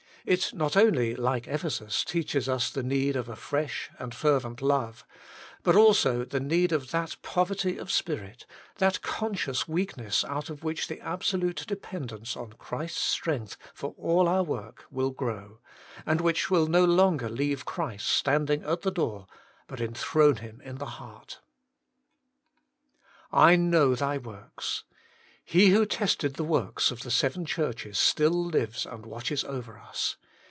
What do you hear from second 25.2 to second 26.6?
He who tested the